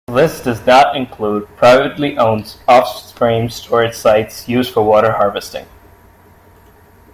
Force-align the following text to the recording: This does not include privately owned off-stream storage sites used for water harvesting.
This 0.07 0.41
does 0.41 0.65
not 0.65 0.95
include 0.97 1.47
privately 1.57 2.17
owned 2.17 2.55
off-stream 2.67 3.51
storage 3.51 3.93
sites 3.93 4.49
used 4.49 4.73
for 4.73 4.81
water 4.81 5.11
harvesting. 5.11 5.67